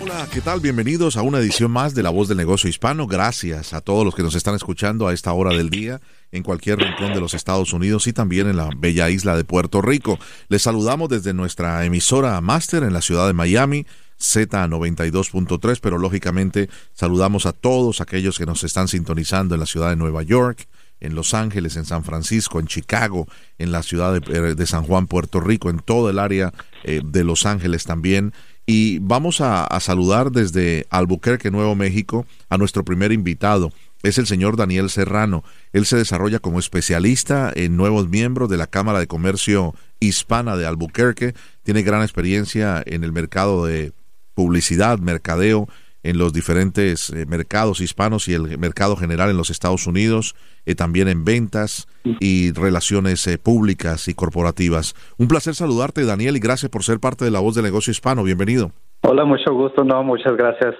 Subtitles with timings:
[0.00, 0.60] Hola, ¿qué tal?
[0.60, 3.06] Bienvenidos a una edición más de La Voz del Negocio Hispano.
[3.06, 6.00] Gracias a todos los que nos están escuchando a esta hora del día
[6.32, 9.80] en cualquier rincón de los Estados Unidos y también en la bella isla de Puerto
[9.80, 10.18] Rico.
[10.48, 13.86] Les saludamos desde nuestra emisora Master en la ciudad de Miami,
[14.18, 19.96] Z92.3, pero lógicamente saludamos a todos aquellos que nos están sintonizando en la ciudad de
[19.96, 20.66] Nueva York,
[21.00, 25.06] en Los Ángeles, en San Francisco, en Chicago, en la ciudad de, de San Juan,
[25.06, 26.52] Puerto Rico, en todo el área
[26.82, 28.32] eh, de Los Ángeles también
[28.66, 33.72] y vamos a, saludar desde Albuquerque, Nuevo México, a nuestro primer invitado.
[34.02, 35.44] Es el señor Daniel Serrano.
[35.72, 40.66] Él se desarrolla como especialista en nuevos miembros de la Cámara de Comercio Hispana de
[40.66, 41.34] Albuquerque.
[41.62, 43.92] Tiene gran experiencia en el mercado de
[44.34, 45.68] publicidad, mercadeo
[46.04, 50.74] en los diferentes eh, mercados hispanos y el mercado general en los Estados Unidos, eh,
[50.74, 51.88] también en ventas
[52.20, 54.94] y relaciones eh, públicas y corporativas.
[55.18, 58.22] Un placer saludarte, Daniel, y gracias por ser parte de la voz del negocio hispano.
[58.22, 58.70] Bienvenido.
[59.00, 59.82] Hola, mucho gusto.
[59.82, 60.74] No, muchas gracias.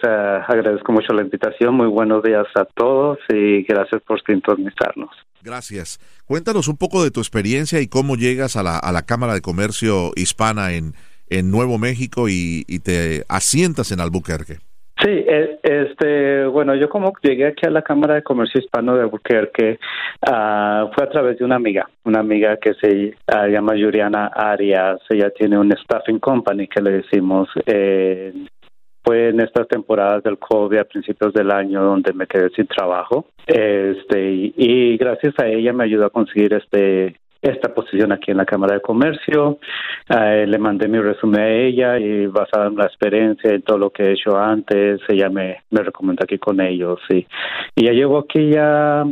[0.47, 1.75] agradezco mucho la invitación.
[1.75, 5.11] Muy buenos días a todos y gracias por sintonizarnos.
[5.43, 6.01] Gracias.
[6.27, 9.43] Cuéntanos un poco de tu experiencia y cómo llegas a la, a la Cámara de
[9.43, 10.95] Comercio Hispana en,
[11.29, 14.59] en Nuevo México y, y te asientas en Albuquerque.
[15.05, 19.03] Sí, e, este, bueno, yo como llegué aquí a la Cámara de Comercio Hispano de
[19.03, 19.79] Albuquerque
[20.27, 25.01] uh, fue a través de una amiga, una amiga que se ah, llama Yuriana Arias,
[25.11, 28.33] ella tiene un staffing company que le decimos, eh,
[29.05, 33.27] fue en estas temporadas del COVID a principios del año donde me quedé sin trabajo,
[33.47, 38.47] este, y gracias a ella me ayudó a conseguir este esta posición aquí en la
[38.47, 39.59] Cámara de Comercio.
[40.09, 43.91] Eh, le mandé mi resumen a ella y basada en la experiencia y todo lo
[43.91, 46.99] que he hecho antes, ella me, me recomendó aquí con ellos.
[47.11, 47.27] Y,
[47.77, 49.05] ya llevo aquí ya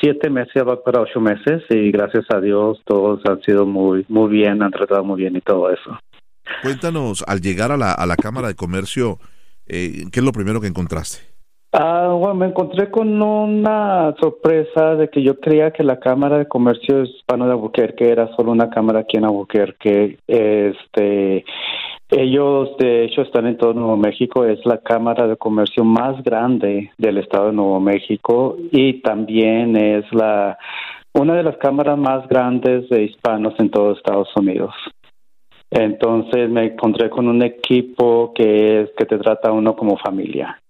[0.00, 4.30] siete meses, va para ocho meses y gracias a Dios todos han sido muy, muy
[4.30, 5.98] bien, han tratado muy bien y todo eso.
[6.62, 9.18] Cuéntanos, al llegar a la, a la Cámara de Comercio,
[9.66, 11.29] eh, ¿qué es lo primero que encontraste?
[11.72, 16.48] Ah, bueno, me encontré con una sorpresa de que yo creía que la Cámara de
[16.48, 20.18] Comercio Hispano de Albuquerque era solo una cámara aquí en Albuquerque.
[20.26, 21.44] Este,
[22.10, 24.44] ellos, de hecho, están en todo Nuevo México.
[24.44, 30.12] Es la Cámara de Comercio más grande del estado de Nuevo México y también es
[30.12, 30.58] la
[31.12, 34.74] una de las cámaras más grandes de hispanos en todo Estados Unidos.
[35.70, 40.60] Entonces me encontré con un equipo que es que te trata uno como familia.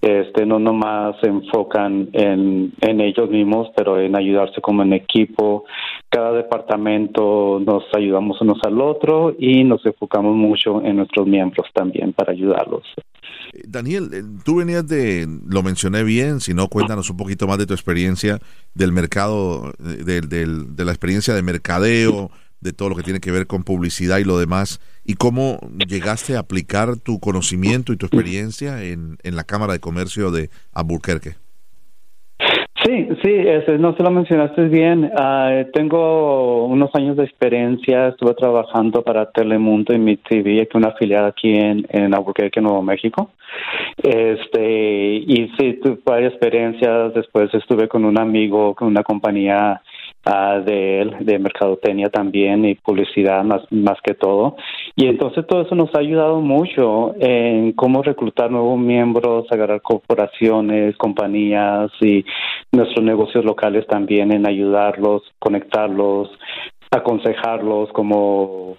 [0.00, 5.64] Este, no nomás se enfocan en, en ellos mismos, pero en ayudarse como en equipo.
[6.08, 12.12] Cada departamento nos ayudamos unos al otro y nos enfocamos mucho en nuestros miembros también
[12.12, 12.82] para ayudarlos.
[13.52, 17.58] Eh, Daniel, eh, tú venías de, lo mencioné bien, si no, cuéntanos un poquito más
[17.58, 18.38] de tu experiencia
[18.74, 23.20] del mercado, eh, del, del, de la experiencia de mercadeo, de todo lo que tiene
[23.20, 27.96] que ver con publicidad y lo demás, y cómo llegaste a aplicar tu conocimiento y
[27.96, 31.30] tu experiencia en, en la Cámara de Comercio de Albuquerque.
[32.84, 33.34] Sí, sí,
[33.80, 35.10] no se lo mencionaste bien.
[35.18, 40.74] Ah, tengo unos años de experiencia, estuve trabajando para Telemundo y Mi TV, que es
[40.74, 43.32] una afiliada aquí en, en Albuquerque, Nuevo México.
[44.00, 47.14] Este, y sí, tuve varias experiencias.
[47.14, 49.82] Después estuve con un amigo, con una compañía
[50.24, 54.56] de él, de mercadotecnia también y publicidad más, más que todo.
[54.94, 60.96] Y entonces todo eso nos ha ayudado mucho en cómo reclutar nuevos miembros, agarrar corporaciones,
[60.96, 62.24] compañías y
[62.72, 66.30] nuestros negocios locales también en ayudarlos, conectarlos,
[66.90, 68.76] aconsejarlos cómo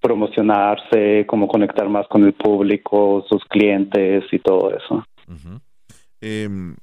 [0.00, 5.04] promocionarse, cómo conectar más con el público, sus clientes y todo eso.
[6.20, 6.74] Em,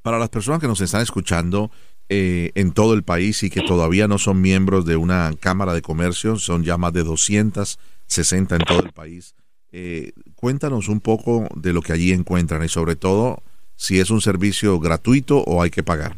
[0.00, 1.70] para las personas que nos están escuchando,
[2.08, 5.82] eh, en todo el país y que todavía no son miembros de una Cámara de
[5.82, 9.34] Comercio, son ya más de 260 en todo el país.
[9.72, 13.42] Eh, cuéntanos un poco de lo que allí encuentran y sobre todo
[13.74, 16.16] si es un servicio gratuito o hay que pagar.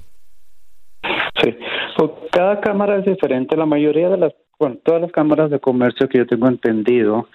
[1.42, 1.56] Sí,
[2.32, 3.56] cada cámara es diferente.
[3.56, 7.28] La mayoría de las bueno, todas las cámaras de comercio que yo tengo entendido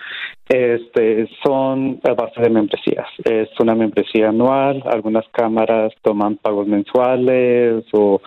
[0.50, 3.08] este, son a base de membresías.
[3.24, 8.22] Es una membresía anual, algunas cámaras toman pagos mensuales o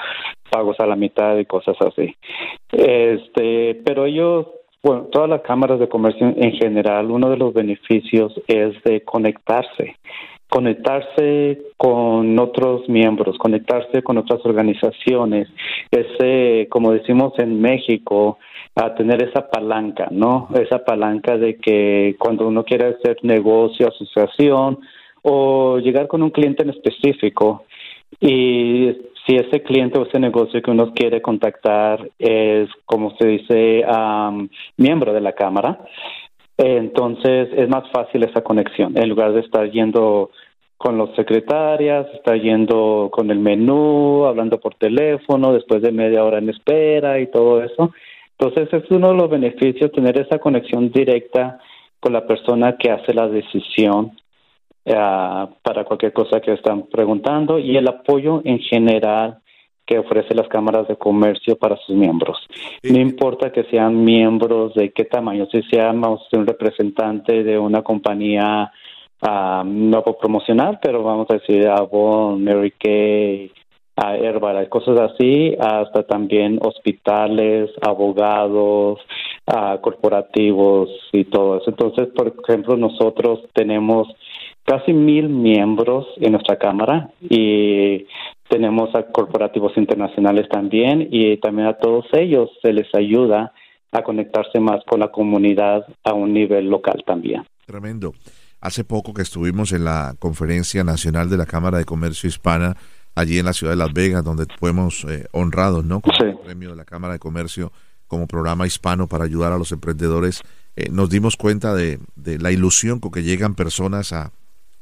[0.51, 2.17] pagos a la mitad y cosas así.
[2.73, 4.47] Este, pero ellos
[4.83, 9.97] bueno, todas las cámaras de comercio en general, uno de los beneficios es de conectarse
[10.49, 15.49] conectarse con otros miembros, conectarse con otras organizaciones,
[15.91, 18.39] ese, como decimos en México,
[18.77, 20.49] a tener esa palanca, ¿no?
[20.55, 24.79] Esa palanca de que cuando uno quiere hacer negocio, asociación
[25.23, 27.65] o llegar con un cliente en específico
[28.21, 28.95] y
[29.27, 33.85] si ese cliente o ese negocio que uno quiere contactar es, como se dice,
[34.77, 35.81] miembro de la Cámara,
[36.59, 40.31] entonces es más fácil esa conexión en lugar de estar yendo
[40.77, 46.39] con los secretarias, estar yendo con el menú, hablando por teléfono, después de media hora
[46.39, 47.93] en espera y todo eso.
[48.39, 51.59] Entonces es uno de los beneficios tener esa conexión directa
[52.01, 54.13] con la persona que hace la decisión
[54.85, 54.93] eh,
[55.63, 59.39] para cualquier cosa que están preguntando y el apoyo en general
[59.87, 62.39] que ofrece las cámaras de comercio para sus miembros.
[62.83, 68.71] No importa que sean miembros de qué tamaño, si seamos un representante de una compañía,
[69.23, 73.53] uh, no puedo promocionar, pero vamos a decir Avon, Mary Kay,
[73.97, 79.01] a Herbalife, cosas así, hasta también hospitales, abogados,
[79.81, 81.71] corporativos y todo eso.
[81.71, 84.09] Entonces, por ejemplo, nosotros tenemos
[84.65, 88.07] casi mil miembros en nuestra cámara y
[88.49, 93.53] tenemos a corporativos internacionales también y también a todos ellos se les ayuda
[93.93, 97.45] a conectarse más con la comunidad a un nivel local también.
[97.65, 98.13] Tremendo.
[98.61, 102.77] Hace poco que estuvimos en la conferencia nacional de la Cámara de Comercio Hispana,
[103.17, 106.01] allí en la ciudad de Las Vegas, donde fuimos eh, honrados ¿no?
[106.01, 107.73] con el premio de la Cámara de Comercio
[108.07, 110.43] como programa hispano para ayudar a los emprendedores,
[110.77, 114.31] eh, nos dimos cuenta de, la ilusión con que llegan personas a,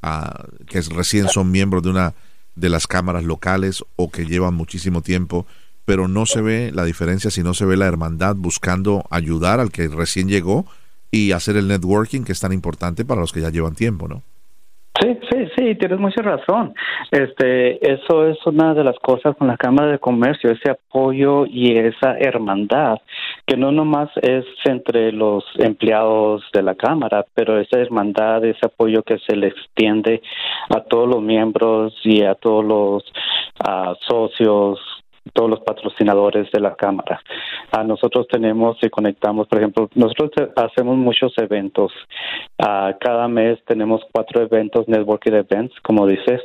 [0.02, 2.14] a, que recién son miembros de una
[2.56, 5.46] de las cámaras locales o que llevan muchísimo tiempo,
[5.84, 9.70] pero no se ve la diferencia si no se ve la hermandad buscando ayudar al
[9.70, 10.66] que recién llegó
[11.10, 14.22] y hacer el networking que es tan importante para los que ya llevan tiempo, ¿no?
[15.00, 16.73] Sí, sí, sí, tienes mucha razón.
[17.11, 21.76] Este, eso es una de las cosas con la Cámara de Comercio, ese apoyo y
[21.76, 22.99] esa hermandad,
[23.44, 29.02] que no nomás es entre los empleados de la Cámara, pero esa hermandad, ese apoyo
[29.02, 30.23] que se le extiende
[30.70, 33.05] a todos los miembros y a todos los
[33.67, 34.79] ah, socios
[35.32, 37.21] todos los patrocinadores de la Cámara.
[37.73, 41.93] A nosotros tenemos y conectamos, por ejemplo, nosotros hacemos muchos eventos.
[42.59, 46.41] cada mes tenemos cuatro eventos, networking events, como dices,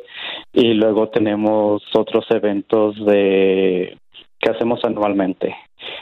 [0.54, 3.98] y luego tenemos otros eventos de
[4.40, 5.56] que hacemos anualmente.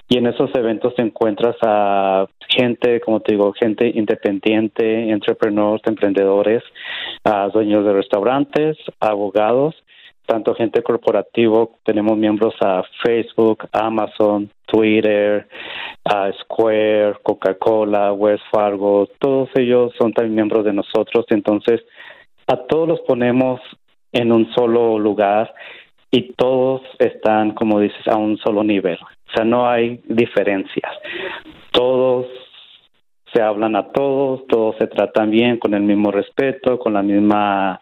[0.10, 6.64] Y en esos eventos te encuentras a gente, como te digo, gente independiente, entrepreneurs, emprendedores,
[7.24, 9.76] a dueños de restaurantes, abogados
[10.28, 15.48] tanto gente corporativo, tenemos miembros a Facebook, Amazon, Twitter,
[16.04, 21.82] a Square, Coca-Cola, Wells Fargo, todos ellos son también miembros de nosotros, entonces
[22.46, 23.62] a todos los ponemos
[24.12, 25.54] en un solo lugar
[26.12, 28.98] y todos están, como dices, a un solo nivel.
[29.02, 30.92] O sea, no hay diferencias.
[31.72, 32.28] Todos
[33.34, 37.80] se hablan a todos, todos se tratan bien, con el mismo respeto, con la misma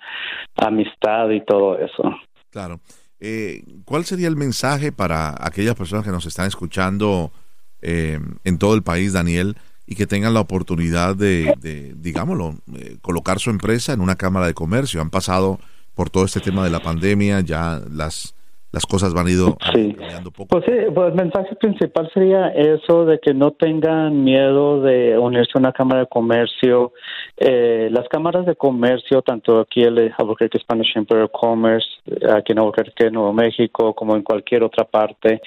[0.56, 2.16] amistad y todo eso.
[2.56, 2.80] Claro.
[3.20, 7.34] Eh, ¿Cuál sería el mensaje para aquellas personas que nos están escuchando
[7.82, 13.40] eh, en todo el país, Daniel, y que tengan la oportunidad de, digámoslo, eh, colocar
[13.40, 15.02] su empresa en una cámara de comercio?
[15.02, 15.60] Han pasado
[15.96, 18.36] por todo este tema de la pandemia, ya las
[18.76, 20.50] las cosas van ido cambiando poco.
[20.50, 25.54] Pues sí, pues el mensaje principal sería eso de que no tengan miedo de unirse
[25.56, 26.92] a una cámara de comercio.
[27.38, 31.88] Eh, las cámaras de comercio, tanto aquí el Albuquerque Spanish Chamber of Commerce,
[32.30, 35.42] aquí en Albuquerque, Nuevo México, como en cualquier otra parte,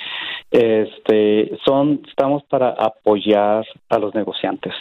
[0.50, 4.73] este, son, estamos para apoyar a los negociantes.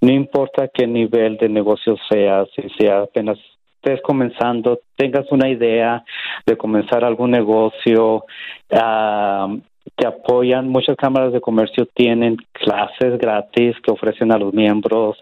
[0.00, 3.36] No importa qué nivel de negocio sea, si sea apenas
[3.86, 6.04] estés comenzando, tengas una idea
[6.44, 8.24] de comenzar algún negocio,
[8.70, 9.58] uh,
[9.94, 10.68] te apoyan.
[10.68, 15.16] Muchas cámaras de comercio tienen clases gratis que ofrecen a los miembros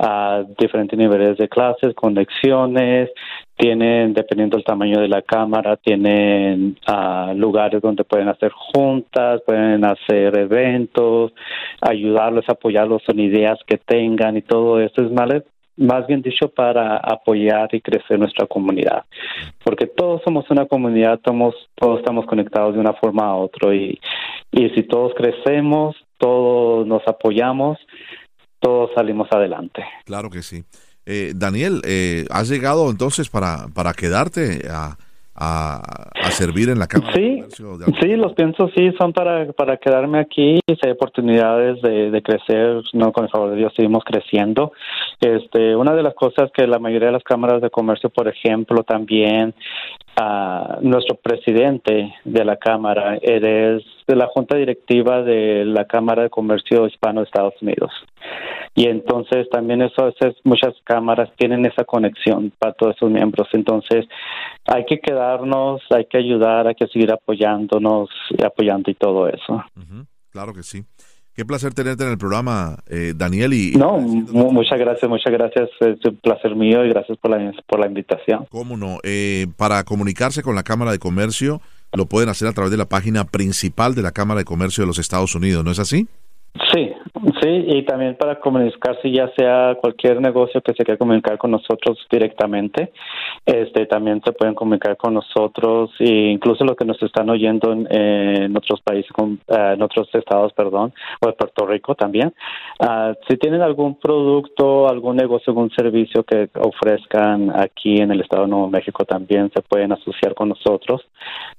[0.00, 3.10] a diferentes niveles de clases, conexiones,
[3.56, 6.76] tienen, dependiendo del tamaño de la cámara, tienen
[7.36, 11.32] lugares donde pueden hacer juntas, pueden hacer eventos,
[11.80, 15.44] ayudarlos, apoyarlos en ideas que tengan y todo eso es mal,
[15.78, 19.04] más bien dicho, para apoyar y crecer nuestra comunidad.
[19.64, 23.98] Porque todos somos una comunidad, todos, todos estamos conectados de una forma a otra y,
[24.52, 27.78] y si todos crecemos, todos nos apoyamos,
[28.60, 29.84] todos salimos adelante.
[30.04, 30.64] Claro que sí.
[31.06, 34.98] Eh, Daniel, eh, ¿has llegado entonces para, para quedarte a,
[35.40, 35.80] a,
[36.30, 37.42] servir en la Cámara sí,
[38.00, 40.60] Sí, los pienso, sí, son para, para quedarme aquí.
[40.66, 44.72] Si hay oportunidades de, crecer, no con el favor de Dios, seguimos creciendo.
[45.20, 48.82] Este, una de las cosas que la mayoría de las cámaras de comercio, por ejemplo,
[48.82, 49.54] también
[50.20, 56.30] a nuestro presidente de la Cámara, eres de la Junta Directiva de la Cámara de
[56.30, 57.92] Comercio Hispano de Estados Unidos.
[58.74, 63.48] Y entonces también eso, es, muchas cámaras tienen esa conexión para todos sus miembros.
[63.52, 64.06] Entonces
[64.66, 69.64] hay que quedarnos, hay que ayudar, hay que seguir apoyándonos, y apoyando y todo eso.
[70.30, 70.84] Claro que sí.
[71.38, 73.52] Qué placer tenerte en el programa, eh, Daniel.
[73.52, 75.70] Y, no, muchas gracias, muchas gracias.
[75.78, 78.46] Es un placer mío y gracias por la, por la invitación.
[78.50, 78.98] Cómo no.
[79.04, 81.60] Eh, para comunicarse con la Cámara de Comercio,
[81.92, 84.88] lo pueden hacer a través de la página principal de la Cámara de Comercio de
[84.88, 86.08] los Estados Unidos, ¿no es así?
[86.74, 86.90] Sí,
[87.40, 91.98] sí, y también para comunicarse ya sea cualquier negocio que se quiera comunicar con nosotros
[92.10, 92.92] directamente,
[93.44, 98.56] este también se pueden comunicar con nosotros e incluso los que nos están oyendo en,
[98.56, 99.10] otros países,
[99.48, 102.32] eh, en otros estados, perdón, o en Puerto Rico también.
[102.80, 108.44] Ah, si tienen algún producto, algún negocio, algún servicio que ofrezcan aquí en el estado
[108.44, 111.02] de Nuevo México también se pueden asociar con nosotros.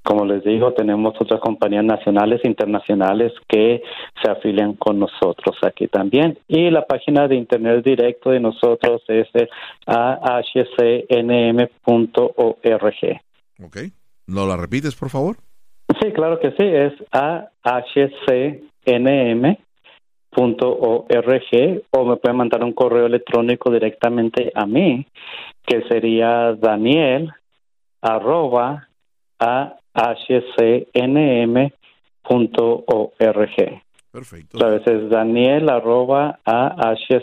[0.03, 3.81] Como les digo, tenemos otras compañías nacionales e internacionales que
[4.21, 6.37] se afilian con nosotros aquí también.
[6.47, 9.27] Y la página de internet directo de nosotros es
[9.85, 10.39] ahcnm.org.
[13.63, 13.77] Ok.
[14.27, 15.37] ¿No la repites, por favor?
[16.01, 16.63] Sí, claro que sí.
[16.63, 18.61] Es ahcnm.org
[21.91, 25.05] o me pueden mandar un correo electrónico directamente a mí,
[25.65, 27.31] que sería daniel
[28.01, 28.87] arroba
[29.39, 29.89] ahcnm.org.
[34.11, 34.63] Perfecto.
[34.65, 37.17] A veces Daniel arroba ahcnm.org.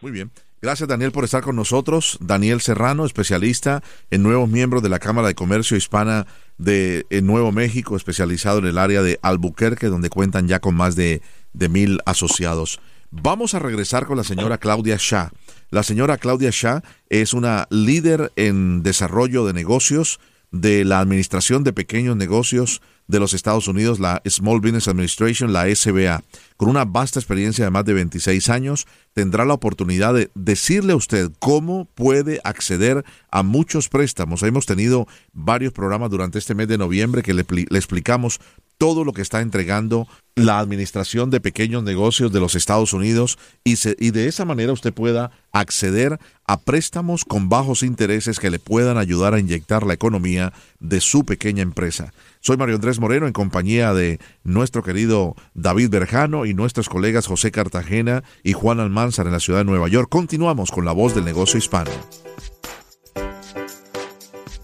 [0.00, 0.30] Muy bien.
[0.60, 2.18] Gracias Daniel por estar con nosotros.
[2.20, 6.26] Daniel Serrano, especialista en nuevos miembros de la Cámara de Comercio Hispana
[6.56, 11.20] de Nuevo México, especializado en el área de Albuquerque, donde cuentan ya con más de,
[11.52, 12.78] de mil asociados.
[13.10, 15.30] Vamos a regresar con la señora Claudia Shah.
[15.70, 20.20] La señora Claudia Shah es una líder en desarrollo de negocios
[20.52, 25.72] de la Administración de Pequeños Negocios de los Estados Unidos, la Small Business Administration, la
[25.72, 26.24] SBA.
[26.56, 30.96] Con una vasta experiencia de más de 26 años, tendrá la oportunidad de decirle a
[30.96, 34.42] usted cómo puede acceder a muchos préstamos.
[34.42, 38.40] Hemos tenido varios programas durante este mes de noviembre que le, le explicamos
[38.82, 43.76] todo lo que está entregando la Administración de Pequeños Negocios de los Estados Unidos y,
[43.76, 49.34] de esa manera usted pueda acceder a préstamos con bajos intereses que le puedan ayudar
[49.34, 52.12] a inyectar la economía de su pequeña empresa.
[52.40, 57.52] Soy Mario Andrés Moreno en compañía de nuestro querido David Berjano y nuestros colegas José
[57.52, 60.08] Cartagena y Juan Almanzar en la ciudad de Nueva York.
[60.10, 61.92] Continuamos con la voz del negocio hispano.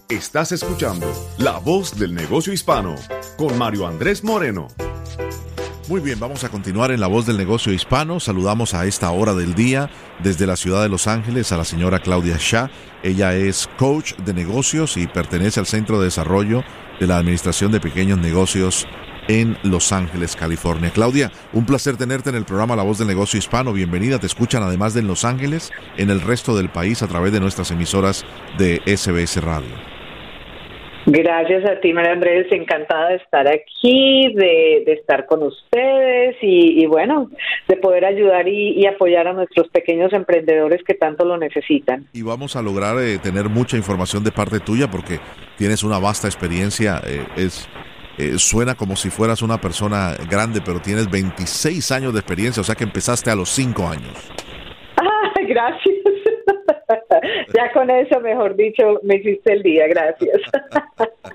[0.09, 1.07] Estás escuchando
[1.37, 2.95] La Voz del Negocio Hispano
[3.39, 4.67] con Mario Andrés Moreno.
[5.87, 8.19] Muy bien, vamos a continuar en La Voz del Negocio Hispano.
[8.19, 9.89] Saludamos a esta hora del día
[10.21, 12.69] desde la ciudad de Los Ángeles a la señora Claudia Shah.
[13.01, 16.65] Ella es coach de negocios y pertenece al Centro de Desarrollo
[16.99, 18.85] de la Administración de Pequeños Negocios
[19.29, 20.91] en Los Ángeles, California.
[20.91, 23.71] Claudia, un placer tenerte en el programa La Voz del Negocio Hispano.
[23.71, 24.19] Bienvenida.
[24.19, 27.39] Te escuchan además de en Los Ángeles, en el resto del país a través de
[27.39, 28.25] nuestras emisoras
[28.57, 29.88] de SBS Radio.
[31.11, 32.45] Gracias a ti, María Andrés.
[32.51, 37.31] Encantada de estar aquí, de, estar con ustedes y, bueno,
[37.67, 42.05] de poder ayudar y, apoyar a nuestros pequeños emprendedores que tanto lo necesitan.
[42.13, 45.19] Y vamos a lograr eh, tener mucha información de parte tuya porque
[45.57, 47.01] tienes una vasta experiencia.
[47.07, 47.67] Eh, es
[48.19, 52.63] eh, suena como si fueras una persona grande, pero tienes 26 años de experiencia, o
[52.63, 54.13] sea que empezaste a los 5 años.
[55.01, 55.98] Ah, gracias.
[57.53, 60.41] ya con eso, mejor dicho, me hiciste el día, gracias.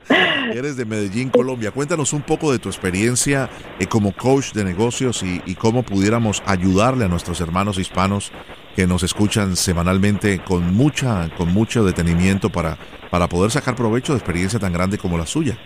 [0.54, 1.70] Eres de Medellín, Colombia.
[1.70, 7.04] Cuéntanos un poco de tu experiencia eh, como coach de negocios y, cómo pudiéramos ayudarle
[7.04, 8.32] a nuestros hermanos hispanos
[8.76, 12.76] que nos escuchan semanalmente con mucha, con mucho detenimiento para,
[13.10, 15.56] para poder sacar provecho de experiencia tan grande como la suya.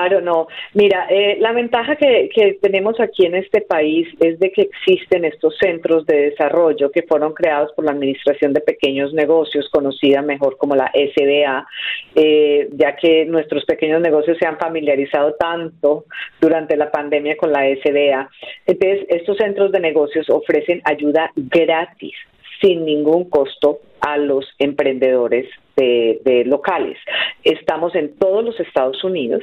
[0.00, 0.46] Claro, no.
[0.72, 2.30] Mira, eh, la ventaja que,
[2.62, 7.34] tenemos aquí en este país es de que existen estos centros de desarrollo que fueron
[7.34, 11.66] creados por la Administración de Pequeños Negocios, conocida mejor como la SBA,
[12.14, 16.06] eh, ya que nuestros pequeños negocios se han familiarizado tanto
[16.40, 18.30] durante la pandemia con la SBA.
[18.66, 22.14] Entonces, estos centros de negocios ofrecen ayuda gratis
[22.60, 26.98] sin ningún costo a los emprendedores de, locales.
[27.42, 29.42] Estamos en todos los Estados Unidos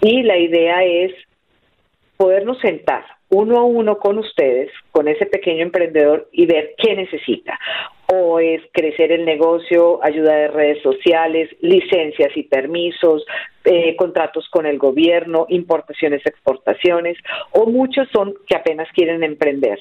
[0.00, 1.12] y la idea es
[2.16, 7.58] podernos sentar uno a uno con ustedes, con ese pequeño emprendedor y ver qué necesita.
[8.14, 13.24] o es crecer el negocio, ayuda de redes sociales, licencias y permisos,
[13.64, 17.16] eh, contratos con el gobierno, importaciones, exportaciones,
[17.52, 19.78] o muchos son que apenas quieren emprender.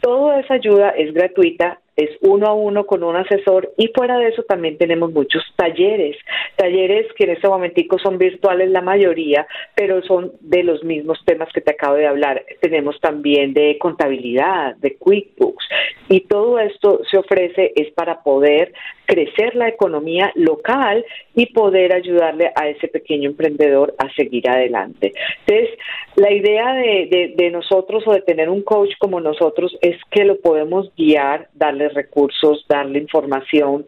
[0.00, 4.28] Toda esa ayuda es gratuita es uno a uno con un asesor y fuera de
[4.28, 6.16] eso también tenemos muchos talleres,
[6.54, 11.48] talleres que en este momentico son virtuales la mayoría, pero son de los mismos temas
[11.52, 12.44] que te acabo de hablar.
[12.60, 15.68] Tenemos también de contabilidad, de QuickBooks
[16.08, 18.72] y todo esto se ofrece es para poder
[19.08, 25.14] crecer la economía local y poder ayudarle a ese pequeño emprendedor a seguir adelante.
[25.46, 25.78] Entonces,
[26.16, 30.40] la idea de, de, nosotros o de tener un coach como nosotros es que lo
[30.40, 31.48] podemos guiar,
[31.94, 33.86] recursos, darle información,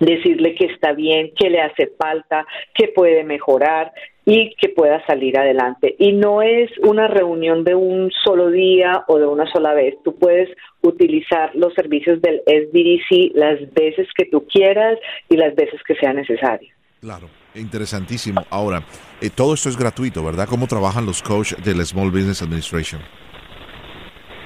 [0.00, 3.92] decirle que está bien, que le hace falta, que puede mejorar
[4.24, 5.96] y que pueda salir adelante.
[5.98, 9.96] Y no es una reunión de un solo día o de una sola vez.
[10.04, 10.48] Tú puedes
[10.82, 14.98] utilizar los servicios del SBDC las veces que tú quieras
[15.28, 16.72] y las veces que sea necesario.
[17.00, 18.42] Claro, interesantísimo.
[18.50, 18.82] Ahora,
[19.20, 20.46] eh, todo esto es gratuito, ¿verdad?
[20.48, 23.00] ¿Cómo trabajan los coaches del Small Business Administration?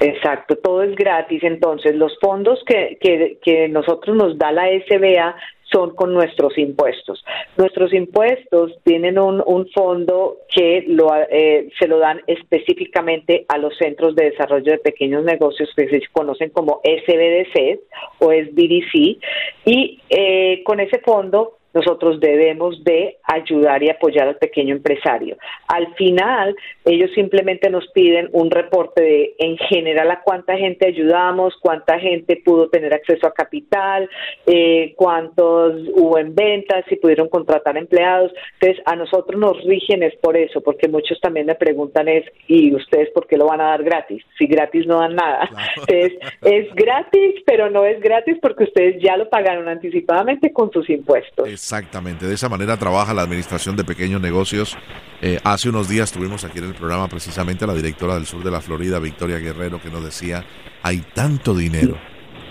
[0.05, 1.43] Exacto, todo es gratis.
[1.43, 2.99] Entonces, los fondos que,
[3.41, 7.25] que, nosotros nos da la SBA son con nuestros impuestos.
[7.57, 13.75] Nuestros impuestos tienen un, un fondo que lo, eh, se lo dan específicamente a los
[13.77, 17.79] centros de desarrollo de pequeños negocios que se conocen como SBDC
[18.19, 19.17] o SBDC
[19.65, 25.37] y eh, con ese fondo nosotros debemos de ayudar y apoyar al pequeño empresario.
[25.67, 26.55] Al final,
[26.85, 32.41] ellos simplemente nos piden un reporte de en general a cuánta gente ayudamos, cuánta gente
[32.43, 34.09] pudo tener acceso a capital,
[34.47, 38.31] eh, cuántos hubo en ventas, si pudieron contratar empleados.
[38.53, 42.73] Entonces, a nosotros nos rigen es por eso, porque muchos también me preguntan es, ¿y
[42.73, 44.23] ustedes por qué lo van a dar gratis?
[44.37, 45.49] Si gratis no dan nada.
[45.87, 50.89] Entonces, es gratis, pero no es gratis porque ustedes ya lo pagaron anticipadamente con sus
[50.89, 51.49] impuestos.
[51.65, 54.77] Exactamente, de esa manera trabaja la Administración de Pequeños Negocios.
[55.19, 58.43] Eh, hace unos días tuvimos aquí en el programa precisamente a la directora del sur
[58.43, 60.45] de la Florida, Victoria Guerrero, que nos decía,
[60.83, 61.97] hay tanto dinero,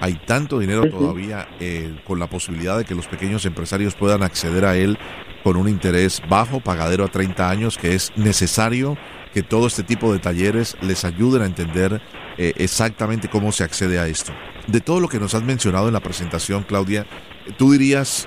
[0.00, 4.64] hay tanto dinero todavía eh, con la posibilidad de que los pequeños empresarios puedan acceder
[4.64, 4.98] a él
[5.44, 8.98] con un interés bajo, pagadero a 30 años, que es necesario
[9.32, 12.02] que todo este tipo de talleres les ayuden a entender
[12.36, 14.32] eh, exactamente cómo se accede a esto.
[14.66, 17.06] De todo lo que nos has mencionado en la presentación, Claudia,
[17.56, 18.26] tú dirías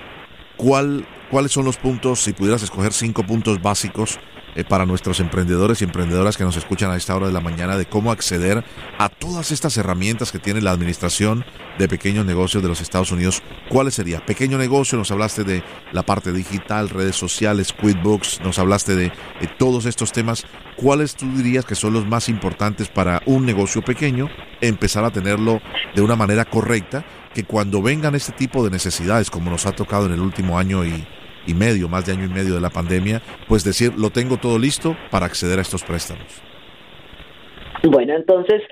[0.58, 4.20] ¿cuál, ¿cuáles son los puntos, si pudieras escoger cinco puntos básicos
[4.58, 7.78] eh, para nuestros emprendedores y emprendedoras que nos escuchan a esta hora de la mañana
[7.78, 8.64] de cómo acceder
[8.98, 11.46] a todas estas herramientas que tiene la Administración
[11.78, 13.44] de Pequeños Negocios de los Estados Unidos?
[13.70, 14.26] ¿Cuáles serían?
[14.26, 19.12] Pequeño negocio, nos hablaste de la parte digital, redes sociales, QuickBooks, nos hablaste de
[19.60, 20.44] todos estos temas.
[20.76, 24.28] ¿Cuáles tú dirías que son los más importantes para un negocio pequeño
[24.60, 25.62] empezar a tenerlo
[25.94, 27.06] de una manera correcta?
[27.38, 30.84] Que cuando vengan este tipo de necesidades, como nos ha tocado en el último año
[30.84, 34.58] y, medio, más de año y medio de la pandemia, pues decir, lo tengo todo
[34.58, 36.26] listo para acceder a estos préstamos.
[37.84, 38.64] Bueno, entonces,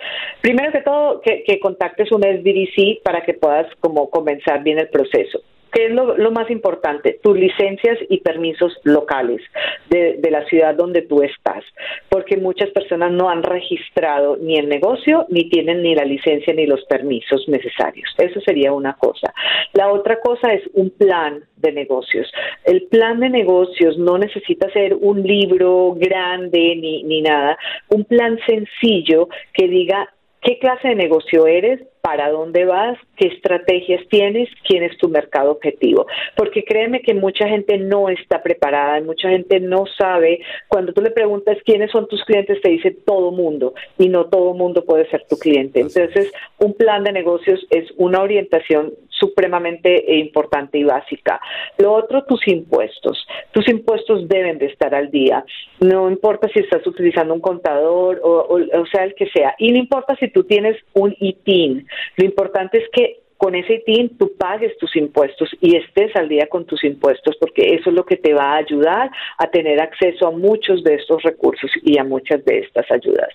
[0.41, 4.89] primero que todo, que, que contactes un SBDC para que puedas como comenzar bien el
[4.89, 5.41] proceso.
[5.76, 7.20] ¿Qué es lo, más importante?
[7.22, 9.42] Tus licencias y permisos locales
[9.90, 11.66] de, la ciudad donde tú estás,
[12.08, 16.66] porque muchas personas no han registrado ni el negocio, ni tienen ni la licencia ni
[16.66, 18.10] los permisos necesarios.
[18.18, 19.34] Eso sería una cosa.
[19.74, 22.32] La otra cosa es un plan de negocios.
[22.64, 27.58] El plan de negocios no necesita ser un libro grande ni, ni nada,
[27.90, 30.10] un plan sencillo que diga
[30.42, 35.50] qué clase de negocio eres, para dónde vas, qué estrategias tienes, quién es tu mercado
[35.50, 36.06] objetivo.
[36.36, 40.39] Porque créeme que mucha gente no está preparada, mucha gente no sabe.
[40.68, 44.54] Cuando tú le preguntas quiénes son tus clientes, te dice todo mundo y no todo
[44.54, 45.80] mundo puede ser tu cliente.
[45.80, 51.39] Entonces, un plan de negocios es una orientación supremamente importante y básica.
[51.78, 53.26] Lo otro, tus impuestos.
[53.52, 55.44] Tus impuestos deben de estar al día.
[55.80, 59.56] No importa si estás utilizando un contador o, o sea el que sea.
[59.58, 61.88] Y no importa si tú tienes un ITIN.
[62.17, 66.47] Lo importante es que con ese ITIN tú pagues tus impuestos y estés al día
[66.47, 70.27] con tus impuestos, porque eso es lo que te va a ayudar a tener acceso
[70.27, 73.29] a muchos de estos recursos y a muchas de estas ayudas.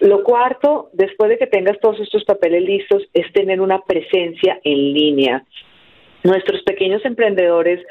[0.00, 4.92] Lo cuarto, después de que tengas todos estos papeles listos, es tener una presencia en
[4.92, 5.44] línea.
[6.22, 7.84] Nuestros pequeños emprendedores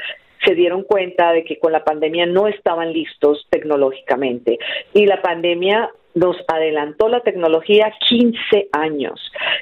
[0.46, 4.60] se dieron cuenta de que con la pandemia no estaban listos tecnológicamente
[4.94, 9.20] y la pandemia nos adelantó la tecnología 15 años.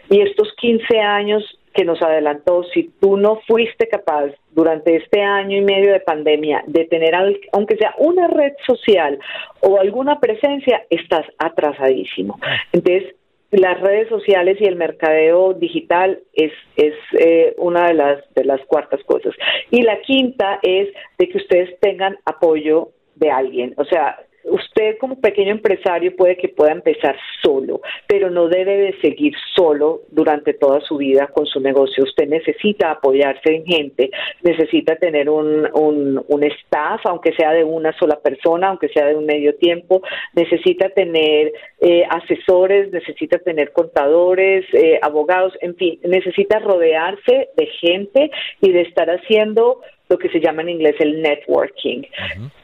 [0.09, 5.57] Y estos 15 años que nos adelantó, si tú no fuiste capaz durante este año
[5.57, 7.15] y medio de pandemia de tener,
[7.53, 9.17] aunque sea una red social
[9.61, 12.39] o alguna presencia, estás atrasadísimo.
[12.73, 13.15] Entonces,
[13.51, 18.61] las redes sociales y el mercadeo digital es, es eh, una de las, de las
[18.61, 19.33] cuartas cosas.
[19.69, 23.73] Y la quinta es de que ustedes tengan apoyo de alguien.
[23.77, 28.99] O sea, usted como pequeño empresario puede que pueda empezar solo, pero no debe de
[29.01, 32.03] seguir solo durante toda su vida con su negocio.
[32.03, 34.11] Usted necesita apoyarse en gente,
[34.43, 39.15] necesita tener un, un, un staff, aunque sea de una sola persona, aunque sea de
[39.15, 40.01] un medio tiempo,
[40.33, 48.31] necesita tener eh, asesores, necesita tener contadores, eh, abogados, en fin, necesita rodearse de gente
[48.61, 52.01] y de estar haciendo lo que se llama en inglés el networking.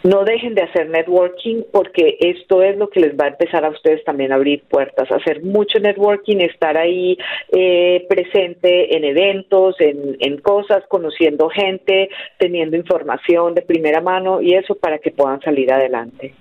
[0.04, 3.70] No dejen de hacer networking porque esto es lo que les va a empezar a
[3.70, 7.18] ustedes también a abrir puertas, hacer mucho networking, estar ahí
[7.54, 14.54] eh, presente en eventos, en, en cosas, conociendo gente, teniendo información de primera mano y
[14.54, 16.34] eso para que puedan salir adelante.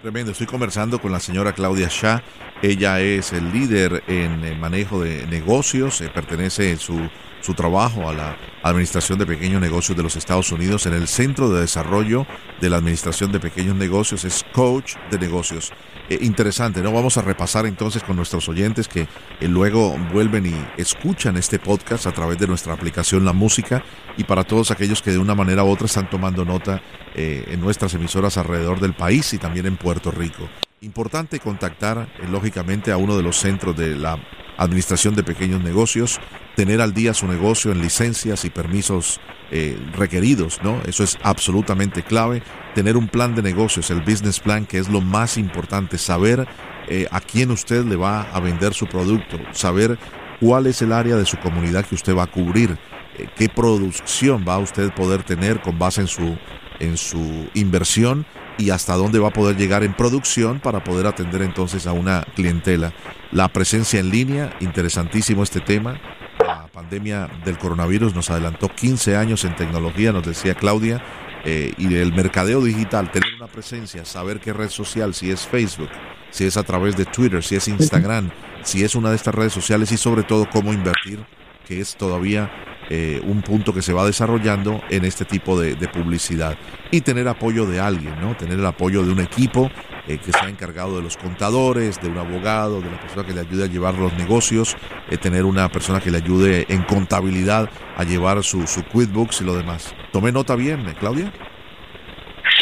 [0.00, 2.22] Tremendo, estoy conversando con la señora Claudia Shah.
[2.62, 6.98] Ella es el líder en el manejo de negocios, eh, pertenece en su
[7.40, 11.48] su trabajo a la Administración de Pequeños Negocios de los Estados Unidos en el Centro
[11.50, 12.26] de Desarrollo
[12.60, 15.72] de la Administración de Pequeños Negocios, es coach de negocios.
[16.10, 16.92] Eh, interesante, ¿no?
[16.92, 22.06] Vamos a repasar entonces con nuestros oyentes que eh, luego vuelven y escuchan este podcast
[22.06, 23.84] a través de nuestra aplicación La Música
[24.16, 26.82] y para todos aquellos que de una manera u otra están tomando nota
[27.14, 30.48] eh, en nuestras emisoras alrededor del país y también en Puerto Rico.
[30.82, 34.18] Importante contactar, lógicamente, a uno de los centros de la
[34.56, 36.18] Administración de Pequeños Negocios,
[36.56, 40.80] tener al día su negocio en licencias y permisos eh, requeridos, ¿no?
[40.86, 42.42] Eso es absolutamente clave.
[42.74, 46.48] Tener un plan de negocios, el business plan, que es lo más importante, saber
[46.88, 49.98] eh, a quién usted le va a vender su producto, saber
[50.40, 52.78] cuál es el área de su comunidad que usted va a cubrir,
[53.18, 56.38] eh, qué producción va a usted poder tener con base en su,
[56.80, 58.26] en su inversión
[58.58, 62.22] y hasta dónde va a poder llegar en producción para poder atender entonces a una
[62.34, 62.92] clientela.
[63.32, 66.00] La presencia en línea, interesantísimo este tema.
[66.38, 71.02] La pandemia del coronavirus nos adelantó 15 años en tecnología, nos decía Claudia,
[71.44, 75.88] eh, y el mercadeo digital, tener una presencia, saber qué red social, si es Facebook,
[76.30, 78.30] si es a través de Twitter, si es Instagram,
[78.62, 81.24] si es una de estas redes sociales y sobre todo cómo invertir,
[81.66, 82.50] que es todavía
[82.92, 86.58] eh, un punto que se va desarrollando en este tipo de, publicidad.
[86.90, 88.36] Y tener apoyo de alguien, ¿no?
[88.36, 89.70] Tener el apoyo de un equipo
[90.08, 93.32] eh, que se ha encargado de los contadores, de un abogado, de la persona que
[93.32, 94.76] le ayude a llevar los negocios,
[95.08, 99.44] eh, tener una persona que le ayude en contabilidad a llevar su, su QuickBooks y
[99.44, 99.94] lo demás.
[100.12, 101.32] ¿Tomé nota bien, Claudia?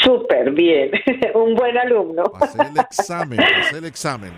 [0.03, 0.91] Súper bien,
[1.35, 2.25] un buen alumno.
[2.41, 4.33] Hacer el examen, hacer el examen.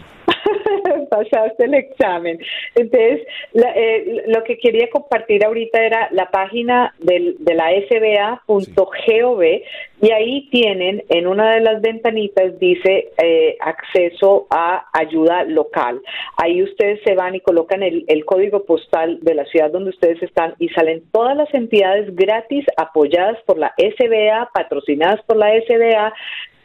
[1.10, 2.38] pasaste el examen.
[2.74, 9.42] Entonces, eh, lo que quería compartir ahorita era la página del, de la sba.gov
[10.02, 16.00] y ahí tienen en una de las ventanitas dice eh, acceso a ayuda local.
[16.36, 20.54] Ahí ustedes se van y colocan el código postal de la ciudad donde ustedes están
[20.58, 26.12] y salen todas las entidades gratis apoyadas por la SBA, patrocinadas por la SBA,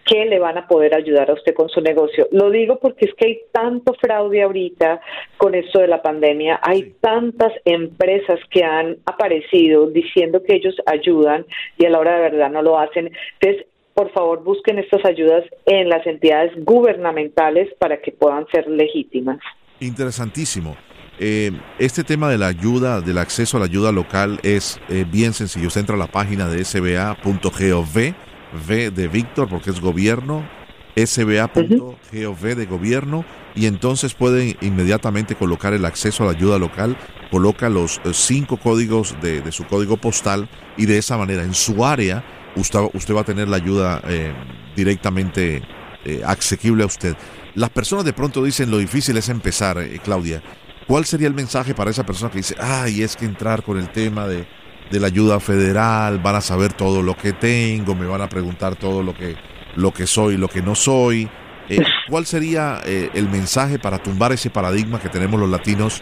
[0.06, 2.28] que le van a poder ayudar a usted con su negocio.
[2.32, 5.02] Lo digo porque es que hay tanto fraude ahorita
[5.38, 11.46] con esto de la pandemia, hay tantas empresas que han aparecido diciendo que ellos ayudan
[11.78, 13.12] y a la hora de verdad no lo hacen.
[13.40, 19.40] Entonces, por favor, busquen estas ayudas en las entidades gubernamentales para que puedan ser legítimas.
[19.80, 20.76] Interesantísimo.
[21.18, 25.34] Eh, este tema de la ayuda, del acceso a la ayuda local es eh, bien
[25.34, 25.68] sencillo.
[25.68, 28.14] Usted entra a la página de sba.gov
[28.56, 30.48] V de Víctor, porque es gobierno,
[30.96, 36.98] sba.gov de gobierno, y entonces pueden inmediatamente colocar el acceso a la ayuda local,
[37.32, 41.86] coloca los eh, cinco códigos de, su código postal y de esa manera en su
[41.86, 42.24] área
[42.56, 44.34] usted, usted va a tener la ayuda eh,
[44.76, 45.62] directamente
[46.04, 47.16] eh, asequible a usted.
[47.56, 50.42] Las personas de pronto dicen lo difícil es empezar, Claudia.
[50.88, 53.90] ¿Cuál sería el mensaje para esa persona que dice, ay, es que entrar con el
[53.90, 54.46] tema de
[54.92, 58.76] de la ayuda federal, van a saber todo lo que tengo, me van a preguntar
[58.76, 59.36] todo lo que,
[59.76, 61.28] lo que soy, lo que no soy.
[61.70, 66.02] Eh, ¿Cuál sería eh, el mensaje para tumbar ese paradigma que tenemos los latinos?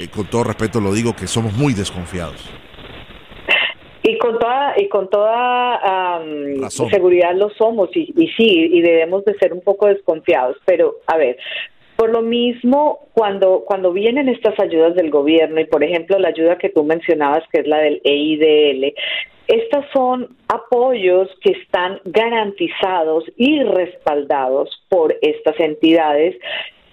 [0.00, 2.50] Eh, con todo respeto lo digo, que somos muy desconfiados.
[4.02, 6.20] Y con toda, y con toda
[6.68, 10.56] seguridad lo somos, y, y sí, y debemos de ser un poco desconfiados.
[10.66, 11.38] Pero, a ver,
[11.96, 16.58] por lo mismo, cuando, cuando vienen estas ayudas del gobierno y, por ejemplo, la ayuda
[16.58, 18.94] que tú mencionabas, que es la del EIDL,
[19.46, 26.36] estas son apoyos que están garantizados y respaldados por estas entidades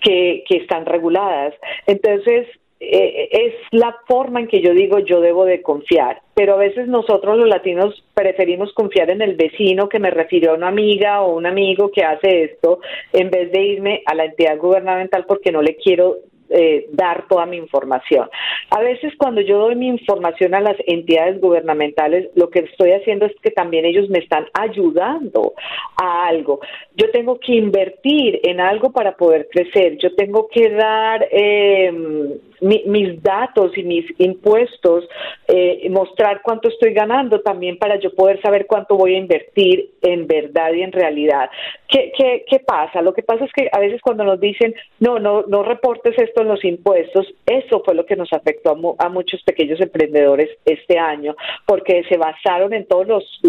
[0.02, 1.54] que, que están reguladas.
[1.88, 2.48] Entonces,
[2.84, 6.88] eh, es la forma en que yo digo yo debo de confiar, pero a veces
[6.88, 11.36] nosotros los latinos preferimos confiar en el vecino que me refirió a una amiga o
[11.36, 12.80] un amigo que hace esto
[13.14, 16.18] en vez de irme a la entidad gubernamental porque no le quiero
[16.50, 18.28] eh, dar toda mi información.
[18.72, 23.28] A veces cuando yo doy mi información a las entidades gubernamentales, lo que estoy haciendo
[23.28, 25.54] es que también ellos me están ayudando
[26.02, 26.60] a algo.
[26.98, 29.98] Yo tengo que invertir en algo para poder crecer.
[30.00, 35.08] Yo tengo que dar eh, mis datos y mis impuestos,
[35.48, 40.28] eh, mostrar cuánto estoy ganando también para yo poder saber cuánto voy a invertir en
[40.28, 41.50] verdad y en realidad.
[41.88, 43.02] ¿Qué, qué, qué pasa?
[43.02, 46.42] Lo que pasa es que a veces cuando nos dicen, no, no, no reportes esto
[46.42, 51.36] en los impuestos, eso fue lo que nos afectó a, muchos pequeños emprendedores este año,
[51.66, 53.42] porque se basaron en todos los,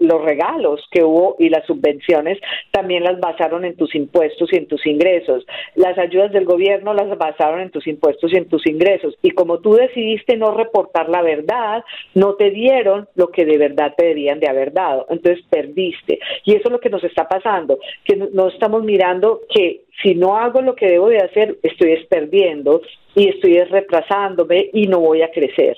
[0.00, 2.38] los regalos que hubo y las subvenciones,
[2.72, 5.46] también las basaron en tus impuestos y en tus ingresos.
[5.74, 9.16] Las ayudas del gobierno las basaron en tus impuestos y en tus ingresos.
[9.22, 13.94] Y como tú decidiste no reportar la verdad, no te dieron lo que de verdad
[13.96, 15.06] te debían de haber dado.
[15.10, 16.18] Entonces perdiste.
[16.44, 20.36] Y eso es lo que nos está pasando, que no estamos mirando que si no
[20.36, 22.82] hago lo que debo de hacer, estoy perdiendo
[23.14, 25.76] y estoy retrasándome y no voy a crecer.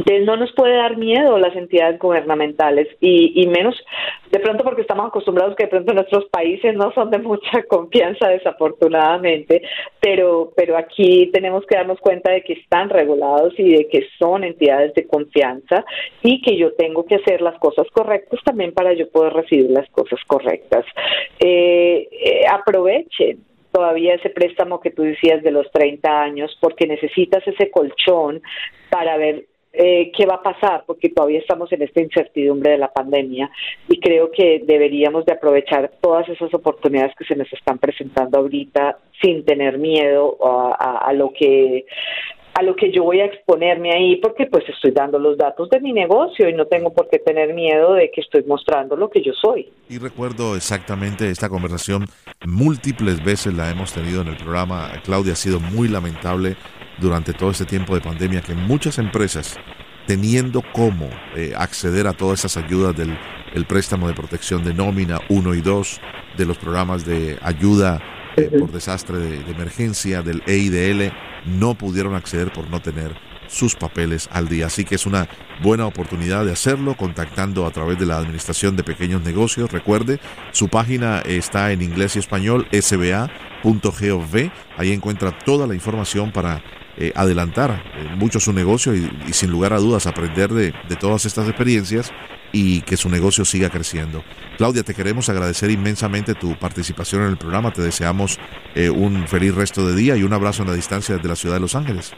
[0.00, 3.76] Entonces no nos puede dar miedo las entidades gubernamentales y, y, menos
[4.30, 8.28] de pronto porque estamos acostumbrados que de pronto nuestros países no son de mucha confianza
[8.28, 9.62] desafortunadamente,
[10.00, 14.44] pero, pero aquí tenemos que darnos cuenta de que están regulados y de que son
[14.44, 15.84] entidades de confianza
[16.22, 19.88] y que yo tengo que hacer las cosas correctas también para yo poder recibir las
[19.90, 20.86] cosas correctas.
[21.40, 27.46] Eh, eh, aprovechen todavía ese préstamo que tú decías de los 30 años porque necesitas
[27.46, 28.40] ese colchón
[28.88, 32.92] para ver eh, qué va a pasar, porque todavía estamos en esta incertidumbre de la
[32.92, 33.50] pandemia
[33.88, 38.98] y creo que deberíamos de aprovechar todas esas oportunidades que se nos están presentando ahorita
[39.22, 41.84] sin tener miedo a, lo que
[42.60, 45.80] a lo que yo voy a exponerme ahí porque pues estoy dando los datos de
[45.80, 49.22] mi negocio y no tengo por qué tener miedo de que estoy mostrando lo que
[49.22, 49.72] yo soy.
[49.88, 52.04] Y recuerdo exactamente esta conversación,
[52.46, 56.56] múltiples veces la hemos tenido en el programa, Claudia, ha sido muy lamentable
[56.98, 59.58] durante todo este tiempo de pandemia que muchas empresas
[60.06, 63.16] teniendo cómo eh, acceder a todas esas ayudas del
[63.54, 66.00] el préstamo de protección de nómina 1 y 2,
[66.36, 68.00] de los programas de ayuda
[68.58, 71.12] por desastre de, de, emergencia, del EIDL,
[71.46, 73.14] no pudieron acceder por no tener
[73.50, 74.66] sus papeles al día.
[74.66, 75.28] Así que es una
[75.62, 79.70] buena oportunidad de hacerlo contactando a través de la Administración de Pequeños Negocios.
[79.72, 80.20] Recuerde,
[80.52, 84.50] su página está en inglés y español, sba.gov.
[84.76, 86.62] Ahí encuentra toda la información para
[87.02, 91.48] eh, adelantar eh, mucho su negocio y, sin lugar a dudas aprender de, todas estas
[91.48, 92.12] experiencias
[92.52, 94.22] y que su negocio siga creciendo.
[94.58, 97.72] Claudia, te queremos agradecer inmensamente tu participación en el programa.
[97.72, 98.38] Te deseamos
[98.74, 101.54] eh, un feliz resto de día y un abrazo en la distancia desde la ciudad
[101.54, 102.12] de Los Ángeles.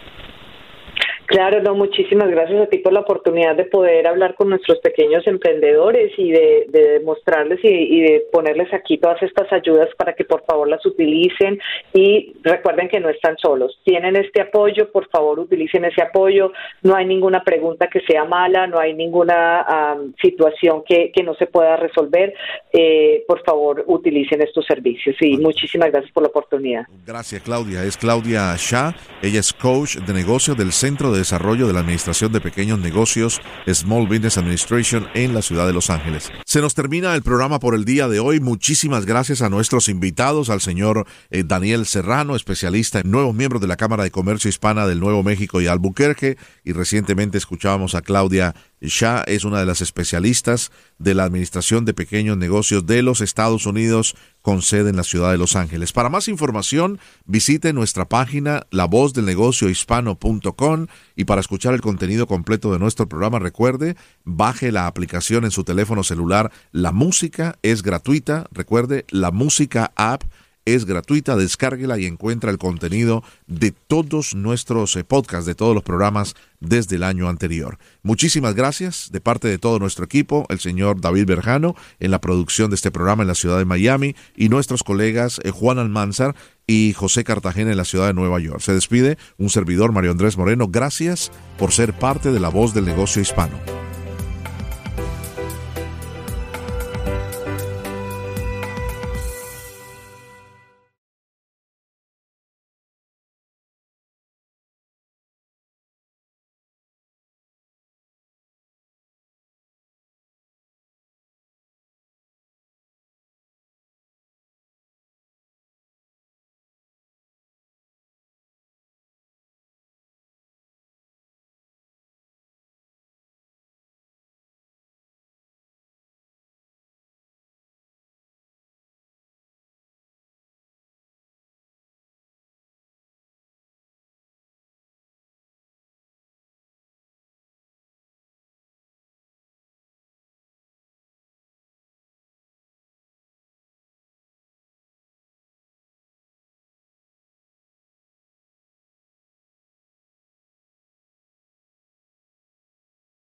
[1.33, 5.27] Claro, no, muchísimas gracias a ti por la oportunidad de poder hablar con nuestros pequeños
[5.27, 10.69] emprendedores y de, demostrarles y, de ponerles aquí todas estas ayudas para que por favor
[10.69, 11.59] las utilicen
[11.95, 13.81] y recuerden que no están solos.
[13.83, 16.53] Tienen este apoyo, por favor utilicen ese apoyo.
[16.83, 21.47] No hay ninguna pregunta que sea mala, no hay ninguna situación que, que, no se
[21.47, 22.35] pueda resolver.
[22.75, 26.83] Eh, por favor utilicen estos servicios y muchísimas gracias por la oportunidad.
[27.07, 27.85] Gracias, Claudia.
[27.85, 28.95] Es Claudia Shah.
[29.23, 33.41] Ella es coach de negocio del Centro de Desarrollo de la Administración de Pequeños Negocios,
[33.73, 36.31] Small Business Administration, en la ciudad de Los Ángeles.
[36.45, 38.41] Se nos termina el programa por el día de hoy.
[38.41, 43.69] Muchísimas gracias a nuestros invitados, al señor eh, Daniel Serrano, especialista en nuevos miembros de
[43.69, 48.55] la Cámara de Comercio Hispana del Nuevo México y Albuquerque, y recientemente escuchábamos a Claudia
[48.89, 53.67] Shah es una de las especialistas de la Administración de Pequeños Negocios de los Estados
[53.67, 55.93] Unidos con sede en la ciudad de Los Ángeles.
[55.93, 63.09] Para más información, visite nuestra página lavozdelnegociohispano.com y para escuchar el contenido completo de nuestro
[63.09, 66.51] programa, recuerde, baje la aplicación en su teléfono celular.
[66.73, 68.49] La música es gratuita.
[68.51, 70.25] Recuerde, la música app
[70.65, 75.83] es gratuita, descárguela y encuentra el contenido de todos nuestros eh, podcasts, de todos los
[75.83, 77.79] programas desde el año anterior.
[78.03, 82.71] Muchísimas gracias de parte de todo nuestro equipo, el señor David Berjano en la producción
[82.71, 86.35] de este programa en la ciudad de Miami y nuestros colegas eh, Juan Almanzar
[86.67, 88.61] y José Cartagena en la ciudad de Nueva York.
[88.61, 90.69] Se despide un servidor Mario Andrés Moreno.
[90.69, 93.59] Gracias por ser parte de la voz del negocio hispano.